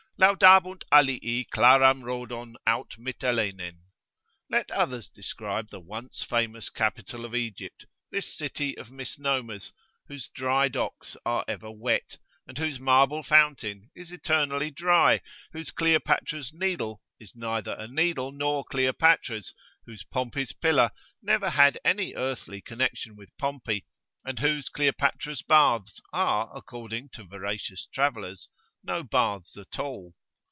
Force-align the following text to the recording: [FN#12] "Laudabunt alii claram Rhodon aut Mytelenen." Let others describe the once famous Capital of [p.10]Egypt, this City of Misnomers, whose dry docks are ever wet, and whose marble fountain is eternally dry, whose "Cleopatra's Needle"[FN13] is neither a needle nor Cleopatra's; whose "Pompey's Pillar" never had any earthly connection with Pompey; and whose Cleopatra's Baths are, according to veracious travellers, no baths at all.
[FN#12] 0.19 0.37
"Laudabunt 0.37 0.83
alii 0.91 1.45
claram 1.51 2.03
Rhodon 2.03 2.53
aut 2.67 2.91
Mytelenen." 2.99 3.79
Let 4.51 4.69
others 4.69 5.09
describe 5.09 5.71
the 5.71 5.79
once 5.79 6.21
famous 6.23 6.69
Capital 6.69 7.25
of 7.25 7.31
[p.10]Egypt, 7.31 7.85
this 8.11 8.31
City 8.31 8.77
of 8.77 8.91
Misnomers, 8.91 9.73
whose 10.07 10.27
dry 10.29 10.67
docks 10.67 11.17
are 11.25 11.43
ever 11.47 11.71
wet, 11.71 12.17
and 12.45 12.59
whose 12.59 12.79
marble 12.79 13.23
fountain 13.23 13.89
is 13.95 14.11
eternally 14.11 14.69
dry, 14.69 15.21
whose 15.53 15.71
"Cleopatra's 15.71 16.51
Needle"[FN13] 16.53 17.15
is 17.23 17.35
neither 17.35 17.71
a 17.71 17.87
needle 17.87 18.31
nor 18.31 18.63
Cleopatra's; 18.63 19.55
whose 19.87 20.03
"Pompey's 20.03 20.51
Pillar" 20.51 20.91
never 21.23 21.49
had 21.49 21.79
any 21.83 22.13
earthly 22.13 22.61
connection 22.61 23.15
with 23.15 23.35
Pompey; 23.39 23.87
and 24.23 24.37
whose 24.37 24.69
Cleopatra's 24.69 25.41
Baths 25.41 25.99
are, 26.13 26.51
according 26.55 27.09
to 27.13 27.23
veracious 27.23 27.87
travellers, 27.91 28.47
no 28.83 29.03
baths 29.03 29.55
at 29.57 29.77
all. 29.77 30.11